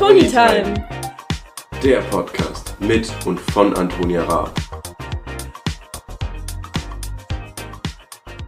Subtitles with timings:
[0.00, 0.88] Antoni Time.
[1.84, 4.58] Der Podcast mit und von Antonia Raab.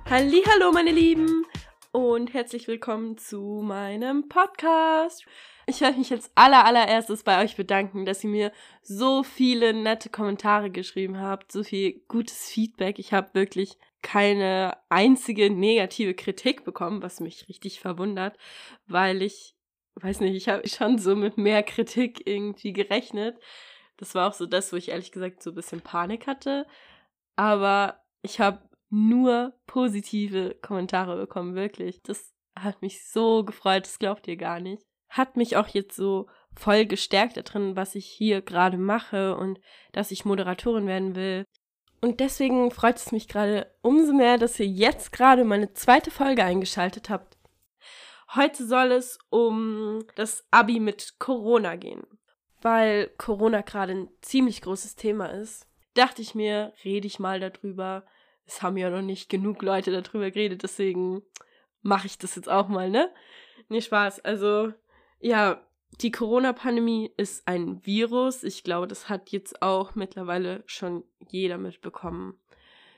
[0.09, 1.45] Hallo, meine Lieben
[1.91, 5.27] und herzlich willkommen zu meinem Podcast.
[5.67, 10.09] Ich möchte mich jetzt aller allererstes bei euch bedanken, dass ihr mir so viele nette
[10.09, 12.99] Kommentare geschrieben habt, so viel gutes Feedback.
[12.99, 18.39] Ich habe wirklich keine einzige negative Kritik bekommen, was mich richtig verwundert,
[18.87, 19.55] weil ich
[19.97, 23.39] weiß nicht, ich habe schon so mit mehr Kritik irgendwie gerechnet.
[23.97, 26.67] Das war auch so das, wo ich ehrlich gesagt so ein bisschen Panik hatte,
[27.37, 32.03] aber ich habe nur positive Kommentare bekommen, wirklich.
[32.03, 36.27] Das hat mich so gefreut, das glaubt ihr gar nicht hat mich auch jetzt so
[36.55, 39.61] voll gestärkt darin, was ich hier gerade mache und
[39.93, 41.45] dass ich Moderatorin werden will.
[42.01, 46.43] Und deswegen freut es mich gerade umso mehr, dass ihr jetzt gerade meine zweite Folge
[46.45, 47.37] eingeschaltet habt.
[48.35, 52.07] Heute soll es um das Abi mit Corona gehen.
[52.63, 58.07] Weil Corona gerade ein ziemlich großes Thema ist, dachte ich mir, rede ich mal darüber.
[58.47, 61.23] Es haben ja noch nicht genug Leute darüber geredet, deswegen
[61.83, 63.13] mache ich das jetzt auch mal, ne?
[63.69, 64.21] Nee, Spaß.
[64.21, 64.73] Also,
[65.21, 65.67] ja,
[66.01, 68.45] die Corona-Pandemie ist ein Virus.
[68.45, 72.41] Ich glaube, das hat jetzt auch mittlerweile schon jeder mitbekommen.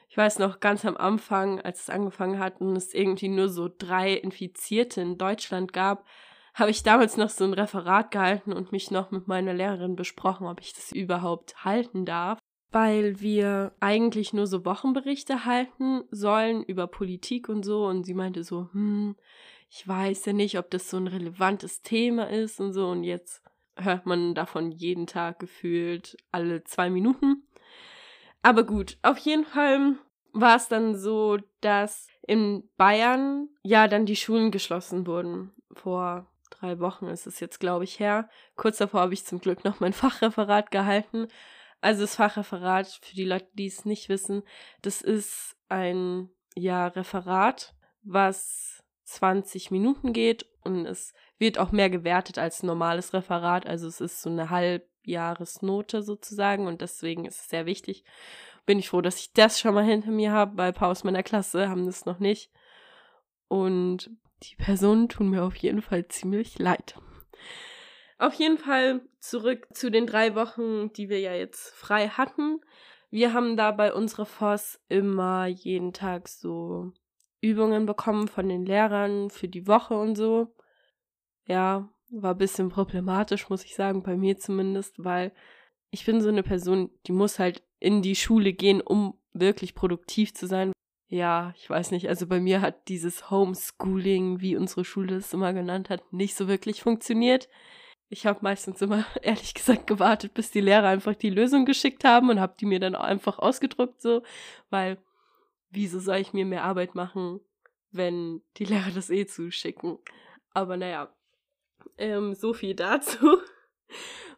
[0.09, 3.69] Ich weiß noch ganz am Anfang, als es angefangen hat und es irgendwie nur so
[3.77, 6.05] drei Infizierte in Deutschland gab,
[6.55, 10.47] habe ich damals noch so ein Referat gehalten und mich noch mit meiner Lehrerin besprochen,
[10.47, 12.39] ob ich das überhaupt halten darf,
[12.71, 18.45] weil wir eigentlich nur so Wochenberichte halten sollen über Politik und so und sie meinte
[18.45, 19.17] so, hm,
[19.77, 22.91] ich weiß ja nicht, ob das so ein relevantes Thema ist und so.
[22.91, 23.43] Und jetzt
[23.77, 27.44] hört man davon jeden Tag gefühlt alle zwei Minuten.
[28.45, 29.95] Aber gut, auf jeden Fall
[30.35, 35.53] war es dann so, dass in Bayern ja dann die Schulen geschlossen wurden.
[35.73, 38.29] Vor drei Wochen ist es jetzt, glaube ich, her.
[38.55, 41.29] Kurz davor habe ich zum Glück noch mein Fachreferat gehalten.
[41.81, 44.43] Also das Fachreferat, für die Leute, die es nicht wissen,
[44.83, 52.37] das ist ein ja Referat, was 20 Minuten geht und es wird auch mehr gewertet
[52.37, 53.67] als normales Referat.
[53.67, 54.51] Also es ist so eine
[55.05, 58.05] Halbjahresnote sozusagen und deswegen ist es sehr wichtig.
[58.67, 61.05] Bin ich froh, dass ich das schon mal hinter mir habe, weil ein paar aus
[61.05, 62.51] meiner Klasse haben das noch nicht.
[63.49, 64.11] Und
[64.43, 66.97] die Personen tun mir auf jeden Fall ziemlich leid.
[68.19, 72.61] Auf jeden Fall zurück zu den drei Wochen, die wir ja jetzt frei hatten.
[73.11, 76.93] Wir haben da bei unserer Voss immer jeden Tag so
[77.41, 80.55] Übungen bekommen von den Lehrern für die Woche und so.
[81.47, 81.91] Ja,
[82.23, 85.33] war ein bisschen problematisch, muss ich sagen, bei mir zumindest, weil
[85.91, 90.35] ich bin so eine Person, die muss halt in die Schule gehen, um wirklich produktiv
[90.35, 90.73] zu sein.
[91.09, 95.53] Ja, ich weiß nicht, also bei mir hat dieses Homeschooling, wie unsere Schule es immer
[95.53, 97.49] genannt hat, nicht so wirklich funktioniert.
[98.09, 102.31] Ich habe meistens immer, ehrlich gesagt, gewartet, bis die Lehrer einfach die Lösung geschickt haben
[102.31, 104.23] und habe die mir dann einfach ausgedruckt, so,
[104.71, 104.99] weil
[105.71, 107.41] wieso soll ich mir mehr Arbeit machen,
[107.91, 109.99] wenn die Lehrer das eh zuschicken?
[110.53, 111.15] Aber naja,
[111.99, 113.39] ähm, so viel dazu.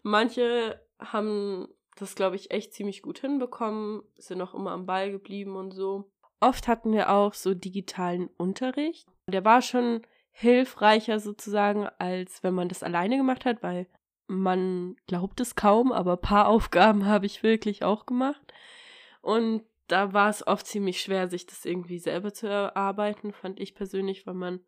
[0.03, 5.57] Manche haben das, glaube ich, echt ziemlich gut hinbekommen, sind auch immer am Ball geblieben
[5.57, 6.11] und so.
[6.41, 9.09] Oft hatten wir auch so digitalen Unterricht.
[9.27, 13.87] Der war schon hilfreicher sozusagen, als wenn man das alleine gemacht hat, weil
[14.27, 18.53] man glaubt es kaum, aber ein paar Aufgaben habe ich wirklich auch gemacht.
[19.23, 23.75] Und da war es oft ziemlich schwer, sich das irgendwie selber zu erarbeiten, fand ich
[23.75, 24.61] persönlich, weil man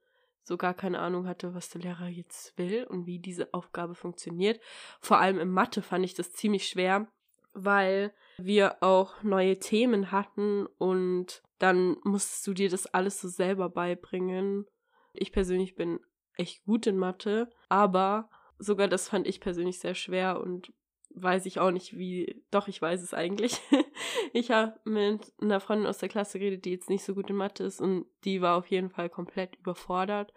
[0.48, 4.60] so gar keine Ahnung hatte, was der Lehrer jetzt will und wie diese Aufgabe funktioniert.
[4.98, 7.06] Vor allem im Mathe fand ich das ziemlich schwer,
[7.53, 13.69] weil wir auch neue Themen hatten und dann musstest du dir das alles so selber
[13.69, 14.66] beibringen.
[15.12, 16.00] Ich persönlich bin
[16.36, 20.72] echt gut in Mathe, aber sogar das fand ich persönlich sehr schwer und
[21.10, 22.42] weiß ich auch nicht, wie.
[22.50, 23.60] Doch, ich weiß es eigentlich.
[24.32, 27.36] ich habe mit einer Freundin aus der Klasse geredet, die jetzt nicht so gut in
[27.36, 30.32] Mathe ist und die war auf jeden Fall komplett überfordert,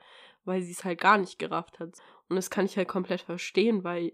[0.46, 1.94] weil sie es halt gar nicht gerafft hat.
[2.30, 4.14] Und das kann ich halt komplett verstehen, weil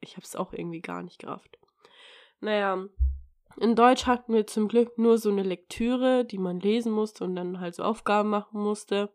[0.00, 1.58] ich habe es auch irgendwie gar nicht gerafft.
[2.40, 2.88] Naja,
[3.58, 7.36] in Deutsch hatten wir zum Glück nur so eine Lektüre, die man lesen musste und
[7.36, 9.12] dann halt so Aufgaben machen musste.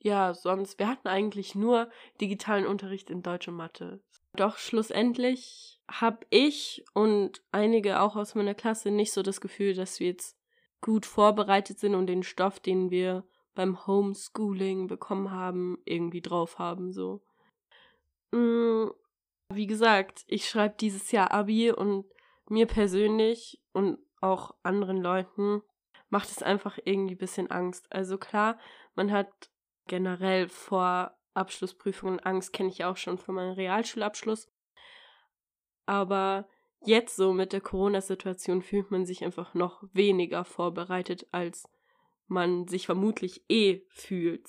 [0.00, 4.00] Ja, sonst, wir hatten eigentlich nur digitalen Unterricht in Deutsch und Mathe.
[4.38, 9.98] Doch schlussendlich habe ich und einige auch aus meiner Klasse nicht so das Gefühl, dass
[9.98, 10.38] wir jetzt
[10.80, 13.24] gut vorbereitet sind und den Stoff, den wir
[13.56, 17.20] beim Homeschooling bekommen haben, irgendwie drauf haben, so.
[18.30, 18.90] Mm,
[19.52, 22.06] wie gesagt, ich schreibe dieses Jahr Abi und
[22.48, 25.62] mir persönlich und auch anderen Leuten
[26.10, 27.92] macht es einfach irgendwie ein bisschen Angst.
[27.92, 28.56] Also klar,
[28.94, 29.50] man hat
[29.88, 32.20] generell vor Abschlussprüfungen.
[32.20, 34.48] Angst kenne ich auch schon von meinem Realschulabschluss.
[35.86, 36.48] Aber
[36.84, 41.68] jetzt so mit der Corona-Situation fühlt man sich einfach noch weniger vorbereitet, als
[42.26, 44.46] man sich vermutlich eh fühlt.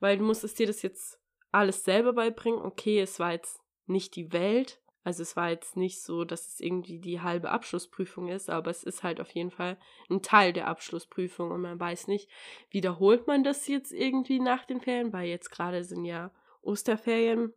[0.00, 1.18] Weil du musstest dir das jetzt
[1.50, 2.60] alles selber beibringen.
[2.60, 4.80] Okay, es war jetzt nicht die Welt.
[5.04, 8.84] Also es war jetzt nicht so, dass es irgendwie die halbe Abschlussprüfung ist, aber es
[8.84, 9.76] ist halt auf jeden Fall
[10.08, 12.30] ein Teil der Abschlussprüfung und man weiß nicht,
[12.70, 16.30] wiederholt man das jetzt irgendwie nach den Ferien, weil jetzt gerade sind ja
[16.62, 17.52] Osterferien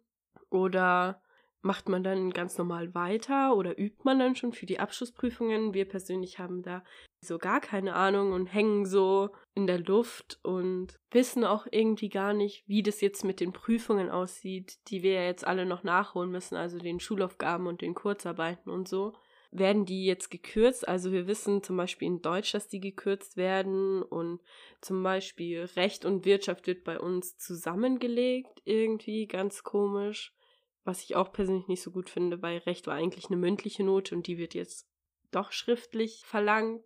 [0.49, 1.21] oder
[1.61, 5.73] macht man dann ganz normal weiter oder übt man dann schon für die Abschlussprüfungen?
[5.73, 6.83] Wir persönlich haben da
[7.25, 12.33] so gar keine Ahnung und hängen so in der Luft und wissen auch irgendwie gar
[12.33, 16.31] nicht, wie das jetzt mit den Prüfungen aussieht, die wir ja jetzt alle noch nachholen
[16.31, 19.13] müssen, also den Schulaufgaben und den Kurzarbeiten und so.
[19.51, 20.87] Werden die jetzt gekürzt?
[20.87, 24.41] Also wir wissen zum Beispiel in Deutsch, dass die gekürzt werden und
[24.81, 30.35] zum Beispiel Recht und Wirtschaft wird bei uns zusammengelegt, irgendwie ganz komisch
[30.85, 34.15] was ich auch persönlich nicht so gut finde, weil Recht war eigentlich eine mündliche Note
[34.15, 34.87] und die wird jetzt
[35.31, 36.83] doch schriftlich verlangt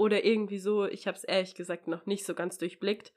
[0.00, 0.86] oder irgendwie so.
[0.86, 3.12] Ich habe es ehrlich gesagt noch nicht so ganz durchblickt.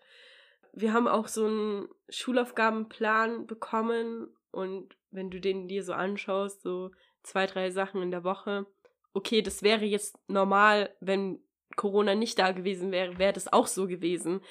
[0.73, 6.91] Wir haben auch so einen Schulaufgabenplan bekommen und wenn du den dir so anschaust, so
[7.21, 8.65] zwei, drei Sachen in der Woche,
[9.13, 11.39] okay, das wäre jetzt normal, wenn
[11.77, 14.41] Corona nicht da gewesen wäre, wäre das auch so gewesen.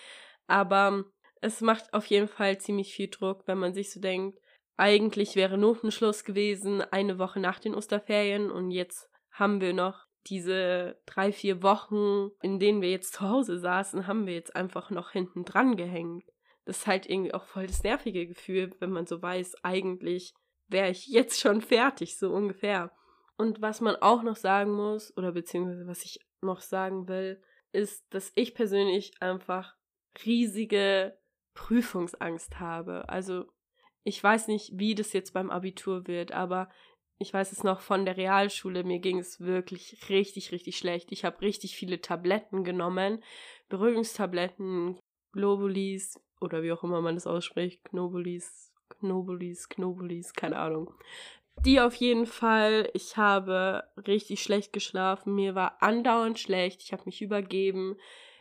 [0.47, 1.05] Aber
[1.43, 4.39] es macht auf jeden Fall ziemlich viel Druck, wenn man sich so denkt,
[4.79, 11.01] eigentlich wäre Notenschluss gewesen, eine Woche nach den Osterferien und jetzt haben wir noch diese
[11.07, 15.11] drei, vier Wochen, in denen wir jetzt zu Hause saßen, haben wir jetzt einfach noch
[15.11, 16.25] hinten dran gehängt.
[16.65, 20.35] Das ist halt irgendwie auch voll das nervige Gefühl, wenn man so weiß, eigentlich
[20.69, 22.93] wäre ich jetzt schon fertig, so ungefähr.
[23.37, 27.43] Und was man auch noch sagen muss, oder beziehungsweise was ich noch sagen will,
[27.73, 29.75] ist, dass ich persönlich einfach
[30.25, 31.19] riesige
[31.55, 33.09] Prüfungsangst habe.
[33.09, 33.47] Also
[34.05, 36.69] ich weiß nicht, wie das jetzt beim Abitur wird, aber
[37.23, 41.13] ich weiß es noch von der Realschule, mir ging es wirklich richtig, richtig schlecht.
[41.13, 43.23] Ich habe richtig viele Tabletten genommen,
[43.69, 44.99] Beruhigungstabletten,
[45.33, 50.93] Globulis oder wie auch immer man das ausspricht, Knobulis, Knobulis, Knobulis, keine Ahnung.
[51.65, 57.05] Die auf jeden Fall, ich habe richtig schlecht geschlafen, mir war andauernd schlecht, ich habe
[57.07, 57.97] mich übergeben,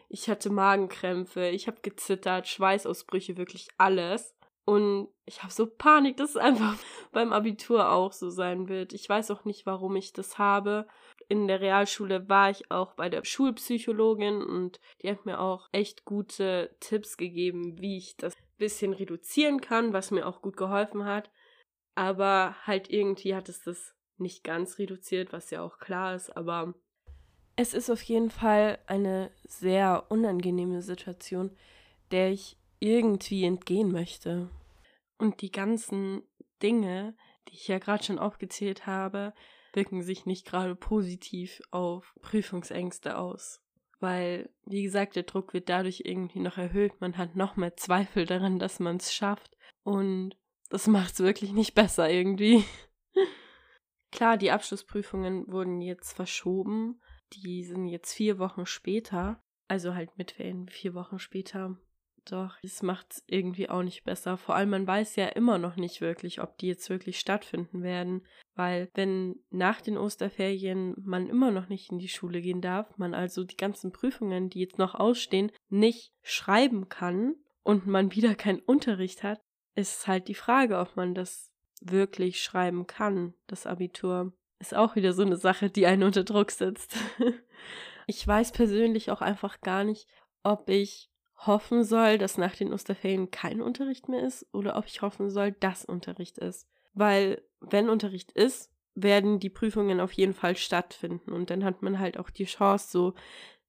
[0.09, 4.35] ich hatte Magenkrämpfe, ich habe gezittert, Schweißausbrüche, wirklich alles.
[4.65, 6.77] Und ich habe so Panik, dass es einfach
[7.11, 8.93] beim Abitur auch so sein wird.
[8.93, 10.87] Ich weiß auch nicht, warum ich das habe.
[11.27, 16.05] In der Realschule war ich auch bei der Schulpsychologin und die hat mir auch echt
[16.05, 21.31] gute Tipps gegeben, wie ich das bisschen reduzieren kann, was mir auch gut geholfen hat.
[21.95, 26.75] Aber halt irgendwie hat es das nicht ganz reduziert, was ja auch klar ist, aber
[27.55, 31.55] es ist auf jeden Fall eine sehr unangenehme Situation,
[32.11, 34.49] der ich irgendwie entgehen möchte.
[35.17, 36.23] Und die ganzen
[36.61, 37.15] Dinge,
[37.47, 39.33] die ich ja gerade schon aufgezählt habe,
[39.73, 43.63] wirken sich nicht gerade positiv auf Prüfungsängste aus.
[43.99, 46.99] Weil, wie gesagt, der Druck wird dadurch irgendwie noch erhöht.
[46.99, 49.55] Man hat noch mehr Zweifel daran, dass man es schafft.
[49.83, 50.35] Und
[50.69, 52.63] das macht es wirklich nicht besser irgendwie.
[54.11, 56.99] Klar, die Abschlussprüfungen wurden jetzt verschoben.
[57.33, 59.43] Die sind jetzt vier Wochen später.
[59.67, 61.77] Also halt mit Ferien vier Wochen später.
[62.25, 64.37] Doch, es macht es irgendwie auch nicht besser.
[64.37, 68.25] Vor allem, man weiß ja immer noch nicht wirklich, ob die jetzt wirklich stattfinden werden.
[68.53, 73.13] Weil, wenn nach den Osterferien man immer noch nicht in die Schule gehen darf, man
[73.13, 78.59] also die ganzen Prüfungen, die jetzt noch ausstehen, nicht schreiben kann und man wieder keinen
[78.59, 79.41] Unterricht hat,
[79.75, 81.51] ist halt die Frage, ob man das
[81.81, 84.33] wirklich schreiben kann, das Abitur.
[84.59, 86.95] Ist auch wieder so eine Sache, die einen unter Druck setzt.
[88.05, 90.07] ich weiß persönlich auch einfach gar nicht,
[90.43, 91.10] ob ich
[91.45, 95.51] hoffen soll, dass nach den Osterferien kein Unterricht mehr ist oder ob ich hoffen soll,
[95.51, 96.67] dass Unterricht ist.
[96.93, 101.99] Weil wenn Unterricht ist, werden die Prüfungen auf jeden Fall stattfinden und dann hat man
[101.99, 103.13] halt auch die Chance, so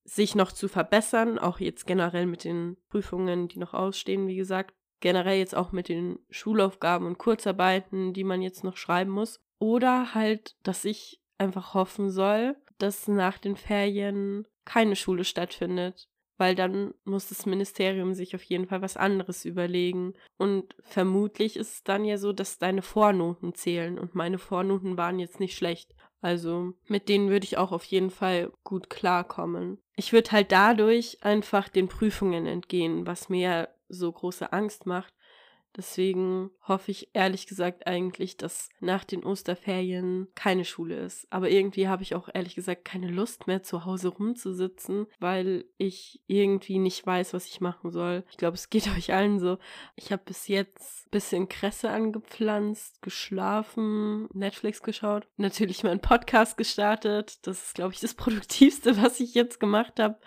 [0.04, 4.74] sich noch zu verbessern, auch jetzt generell mit den Prüfungen, die noch ausstehen, wie gesagt,
[5.00, 9.40] generell jetzt auch mit den Schulaufgaben und Kurzarbeiten, die man jetzt noch schreiben muss.
[9.60, 16.08] Oder halt, dass ich einfach hoffen soll, dass nach den Ferien keine Schule stattfindet
[16.42, 20.14] weil dann muss das Ministerium sich auf jeden Fall was anderes überlegen.
[20.38, 25.20] Und vermutlich ist es dann ja so, dass deine Vornoten zählen und meine Vornoten waren
[25.20, 25.94] jetzt nicht schlecht.
[26.20, 29.78] Also mit denen würde ich auch auf jeden Fall gut klarkommen.
[29.94, 35.14] Ich würde halt dadurch einfach den Prüfungen entgehen, was mir so große Angst macht,
[35.76, 41.26] Deswegen hoffe ich ehrlich gesagt eigentlich, dass nach den Osterferien keine Schule ist.
[41.30, 46.20] Aber irgendwie habe ich auch ehrlich gesagt keine Lust mehr zu Hause rumzusitzen, weil ich
[46.26, 48.24] irgendwie nicht weiß, was ich machen soll.
[48.30, 49.58] Ich glaube, es geht euch allen so.
[49.96, 57.46] Ich habe bis jetzt ein bisschen Kresse angepflanzt, geschlafen, Netflix geschaut, natürlich meinen Podcast gestartet.
[57.46, 60.18] Das ist, glaube ich, das Produktivste, was ich jetzt gemacht habe.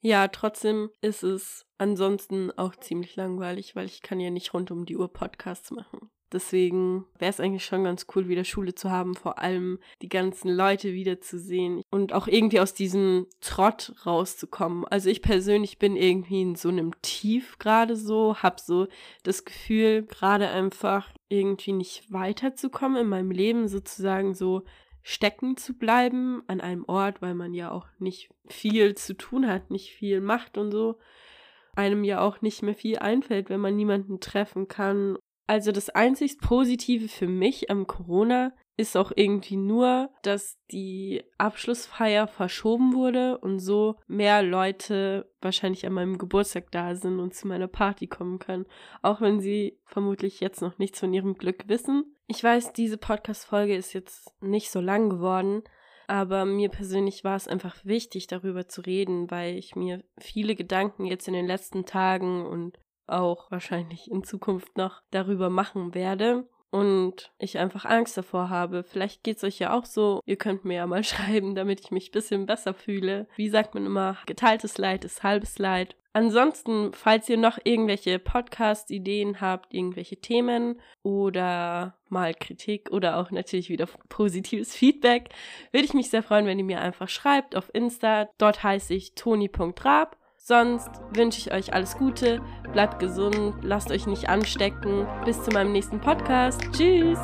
[0.00, 4.86] Ja, trotzdem ist es ansonsten auch ziemlich langweilig, weil ich kann ja nicht rund um
[4.86, 6.10] die Uhr Podcasts machen.
[6.32, 10.50] Deswegen wäre es eigentlich schon ganz cool, wieder Schule zu haben, vor allem die ganzen
[10.50, 14.84] Leute wiederzusehen und auch irgendwie aus diesem Trott rauszukommen.
[14.86, 18.88] Also ich persönlich bin irgendwie in so einem Tief gerade so, habe so
[19.22, 24.64] das Gefühl, gerade einfach irgendwie nicht weiterzukommen in meinem Leben, sozusagen so
[25.08, 29.70] stecken zu bleiben an einem Ort, weil man ja auch nicht viel zu tun hat,
[29.70, 30.98] nicht viel macht und so.
[31.76, 35.16] Einem ja auch nicht mehr viel einfällt, wenn man niemanden treffen kann.
[35.46, 42.26] Also das einzig Positive für mich am Corona ist auch irgendwie nur, dass die Abschlussfeier
[42.26, 47.68] verschoben wurde und so mehr Leute wahrscheinlich an meinem Geburtstag da sind und zu meiner
[47.68, 48.66] Party kommen können.
[49.00, 52.16] Auch wenn sie vermutlich jetzt noch nichts von ihrem Glück wissen.
[52.26, 55.62] Ich weiß, diese Podcast-Folge ist jetzt nicht so lang geworden,
[56.06, 61.06] aber mir persönlich war es einfach wichtig, darüber zu reden, weil ich mir viele Gedanken
[61.06, 67.32] jetzt in den letzten Tagen und auch wahrscheinlich in Zukunft noch darüber machen werde und
[67.38, 68.82] ich einfach Angst davor habe.
[68.82, 70.20] Vielleicht geht es euch ja auch so.
[70.26, 73.26] Ihr könnt mir ja mal schreiben, damit ich mich ein bisschen besser fühle.
[73.36, 75.96] Wie sagt man immer, geteiltes Leid ist halbes Leid.
[76.16, 83.68] Ansonsten, falls ihr noch irgendwelche Podcast-Ideen habt, irgendwelche Themen oder mal Kritik oder auch natürlich
[83.68, 85.28] wieder positives Feedback,
[85.72, 88.30] würde ich mich sehr freuen, wenn ihr mir einfach schreibt auf Insta.
[88.38, 90.16] Dort heiße ich toni.rab.
[90.48, 92.40] Sonst wünsche ich euch alles Gute,
[92.72, 95.04] bleibt gesund, lasst euch nicht anstecken.
[95.24, 96.62] Bis zu meinem nächsten Podcast.
[96.70, 97.18] Tschüss!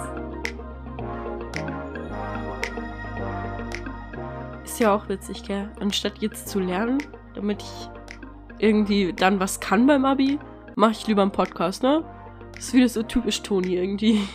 [4.64, 5.70] Ist ja auch witzig, gell?
[5.78, 6.98] Anstatt jetzt zu lernen,
[7.36, 7.90] damit ich
[8.58, 10.40] irgendwie dann was kann beim Abi,
[10.74, 12.02] mache ich lieber einen Podcast, ne?
[12.56, 14.26] Das ist wieder so typisch Toni irgendwie.